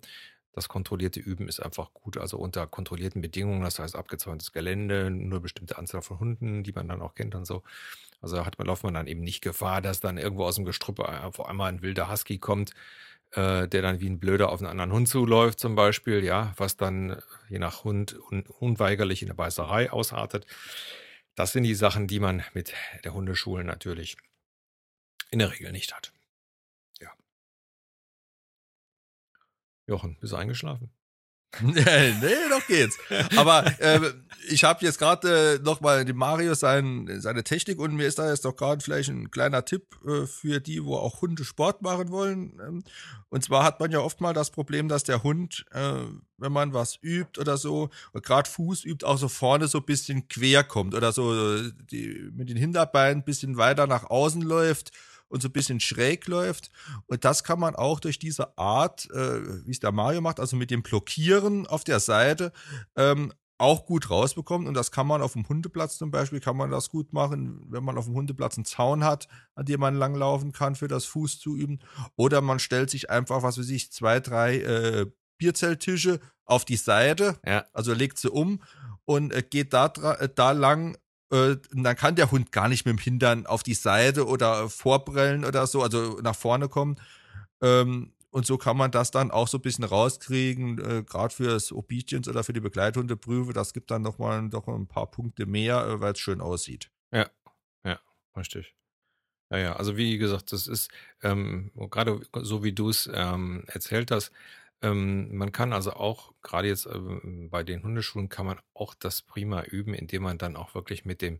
[0.53, 5.41] Das kontrollierte Üben ist einfach gut, also unter kontrollierten Bedingungen, das heißt abgezäuntes Gelände, nur
[5.41, 7.61] bestimmte Anzahl von Hunden, die man dann auch kennt und so.
[8.21, 10.99] Also hat man, läuft man dann eben nicht Gefahr, dass dann irgendwo aus dem Gestrüpp
[10.99, 12.71] auf einmal ein wilder Husky kommt,
[13.33, 16.77] äh, der dann wie ein Blöder auf einen anderen Hund zuläuft zum Beispiel, ja, was
[16.77, 20.47] dann je nach Hund un unweigerlich in der Beißerei ausartet.
[21.35, 24.15] Das sind die Sachen, die man mit der Hundeschule natürlich
[25.31, 26.14] in der Regel nicht hat.
[29.87, 30.91] Jochen, bist du eingeschlafen?
[31.61, 32.97] nee, doch geht's.
[33.37, 34.01] Aber äh,
[34.49, 38.29] ich habe jetzt gerade äh, nochmal den Mario sein, seine Technik und mir ist da
[38.29, 42.09] jetzt doch gerade vielleicht ein kleiner Tipp äh, für die, wo auch Hunde Sport machen
[42.09, 42.59] wollen.
[42.59, 42.83] Ähm,
[43.29, 46.03] und zwar hat man ja oft mal das Problem, dass der Hund, äh,
[46.37, 50.27] wenn man was übt oder so, gerade Fuß übt, auch so vorne so ein bisschen
[50.27, 54.91] quer kommt oder so die, mit den Hinterbeinen ein bisschen weiter nach außen läuft
[55.27, 56.71] und so ein bisschen schräg läuft.
[57.07, 60.55] Und das kann man auch durch diese Art, äh, wie es der Mario macht, also
[60.55, 62.51] mit dem Blockieren auf der Seite,
[62.95, 64.67] ähm, auch gut rausbekommen.
[64.67, 67.83] Und das kann man auf dem Hundeplatz zum Beispiel, kann man das gut machen, wenn
[67.83, 71.39] man auf dem Hundeplatz einen Zaun hat, an dem man langlaufen kann für das Fuß
[71.39, 71.79] zu üben.
[72.15, 75.05] Oder man stellt sich einfach, was weiß ich, zwei, drei äh,
[75.37, 77.65] Bierzelttische auf die Seite, ja.
[77.73, 78.61] also legt sie um
[79.05, 80.97] und äh, geht da, äh, da lang
[81.35, 85.45] äh, dann kann der Hund gar nicht mit dem Hintern auf die Seite oder vorbrellen
[85.45, 86.97] oder so, also nach vorne kommen.
[87.61, 91.47] Ähm, und so kann man das dann auch so ein bisschen rauskriegen, äh, gerade für
[91.47, 93.53] das Obedience oder für die Begleithundeprüfe.
[93.53, 96.91] Das gibt dann nochmal doch ein paar Punkte mehr, äh, weil es schön aussieht.
[97.13, 97.29] Ja,
[97.85, 97.99] ja,
[98.35, 98.75] richtig.
[99.51, 104.11] Ja, ja, also wie gesagt, das ist ähm, gerade so wie du es ähm, erzählt
[104.11, 104.31] hast,
[104.81, 109.21] ähm, man kann also auch, gerade jetzt ähm, bei den Hundeschulen, kann man auch das
[109.21, 111.39] prima üben, indem man dann auch wirklich mit dem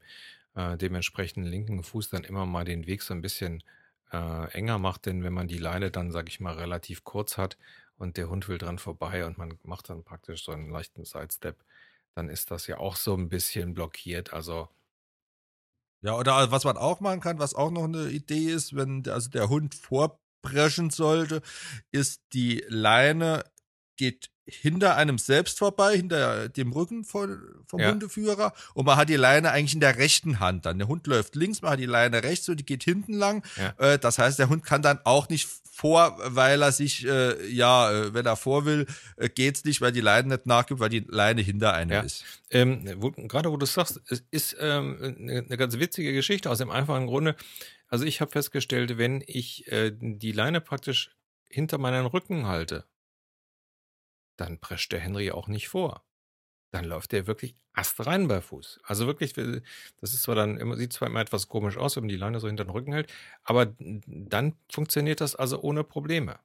[0.55, 3.63] äh, dementsprechenden linken Fuß dann immer mal den Weg so ein bisschen
[4.11, 5.05] äh, enger macht.
[5.05, 7.57] Denn wenn man die Leine dann, sag ich mal, relativ kurz hat
[7.97, 11.57] und der Hund will dran vorbei und man macht dann praktisch so einen leichten Sidestep,
[12.15, 14.33] dann ist das ja auch so ein bisschen blockiert.
[14.33, 14.69] Also
[16.01, 19.29] ja, oder was man auch machen kann, was auch noch eine Idee ist, wenn also
[19.29, 21.41] der Hund vor brechen sollte,
[21.91, 23.43] ist die Leine
[23.97, 27.89] geht hinter einem selbst vorbei, hinter dem Rücken von, vom ja.
[27.89, 30.77] Hundeführer und man hat die Leine eigentlich in der rechten Hand dann.
[30.77, 33.43] Der Hund läuft links, man hat die Leine rechts und die geht hinten lang.
[33.57, 33.93] Ja.
[33.93, 37.91] Äh, das heißt, der Hund kann dann auch nicht vor, weil er sich, äh, ja,
[37.91, 38.85] äh, wenn er vor will,
[39.17, 42.01] äh, geht's nicht, weil die Leine nicht nachgibt, weil die Leine hinter einem ja.
[42.01, 42.23] ist.
[42.51, 46.59] Ähm, wo, gerade wo du sagst, es ist ähm, eine, eine ganz witzige Geschichte aus
[46.59, 47.35] dem einfachen Grunde,
[47.87, 51.15] also ich habe festgestellt, wenn ich äh, die Leine praktisch
[51.49, 52.85] hinter meinen Rücken halte,
[54.37, 56.03] dann prescht der Henry auch nicht vor.
[56.71, 58.79] Dann läuft der wirklich astrein bei Fuß.
[58.83, 62.09] Also wirklich, das ist zwar dann immer, sieht zwar immer etwas komisch aus, wenn man
[62.09, 66.39] die Leine so hinter den Rücken hält, aber dann funktioniert das also ohne Probleme.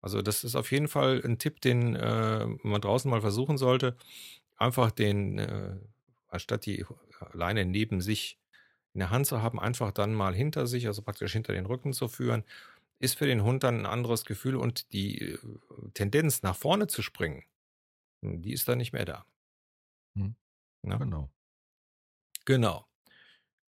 [0.00, 3.96] Also das ist auf jeden Fall ein Tipp, den äh, man draußen mal versuchen sollte.
[4.56, 5.78] Einfach den, äh,
[6.28, 6.84] anstatt die
[7.32, 8.38] Leine neben sich
[8.94, 11.92] in der Hand zu haben, einfach dann mal hinter sich, also praktisch hinter den Rücken
[11.92, 12.44] zu führen,
[13.00, 15.38] ist für den Hund dann ein anderes Gefühl und die äh,
[15.94, 17.44] Tendenz nach vorne zu springen,
[18.22, 19.26] hm, die ist dann nicht mehr da.
[20.16, 20.36] Hm.
[20.82, 20.96] Ja?
[20.96, 21.30] Genau.
[22.44, 22.86] Genau.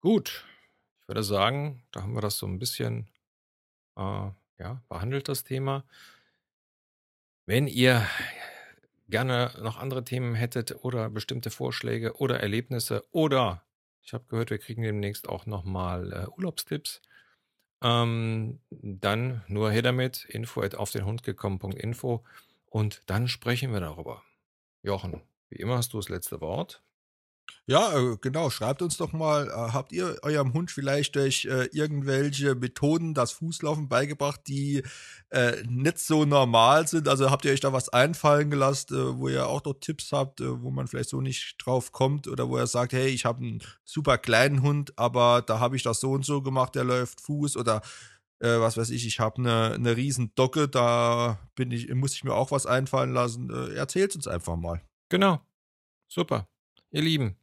[0.01, 0.45] Gut.
[1.01, 3.09] Ich würde sagen, da haben wir das so ein bisschen
[3.97, 5.85] äh, ja, behandelt, das Thema.
[7.45, 8.05] Wenn ihr
[9.09, 13.63] gerne noch andere Themen hättet oder bestimmte Vorschläge oder Erlebnisse oder
[14.07, 17.01] ich habe gehört, wir kriegen demnächst auch nochmal äh, Urlaubstipps.
[17.83, 22.23] Ähm, dann nur her damit, info at auf den Hund gekommen.info
[22.67, 24.23] und dann sprechen wir darüber.
[24.81, 26.81] Jochen, wie immer hast du das letzte Wort.
[27.69, 28.49] Ja, äh, genau.
[28.49, 33.33] Schreibt uns doch mal, äh, habt ihr eurem Hund vielleicht durch äh, irgendwelche Methoden das
[33.33, 34.83] Fußlaufen beigebracht, die
[35.29, 37.09] äh, nicht so normal sind?
[37.09, 40.39] Also habt ihr euch da was einfallen gelassen, äh, wo ihr auch noch Tipps habt,
[40.39, 43.39] äh, wo man vielleicht so nicht drauf kommt oder wo er sagt, hey, ich habe
[43.43, 47.19] einen super kleinen Hund, aber da habe ich das so und so gemacht, der läuft
[47.21, 47.81] Fuß oder
[48.39, 52.35] was weiß ich, ich habe eine, eine riesen Docke, da bin ich, muss ich mir
[52.35, 53.49] auch was einfallen lassen.
[53.73, 54.79] erzählt uns einfach mal.
[55.09, 55.41] Genau.
[56.07, 56.47] Super.
[56.97, 57.35] Ihr Lieben,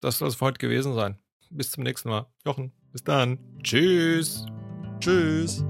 [0.00, 1.18] das soll es für heute gewesen sein.
[1.50, 2.32] Bis zum nächsten Mal.
[2.46, 3.40] Jochen, bis dann.
[3.60, 4.46] Tschüss.
[5.00, 5.64] Tschüss.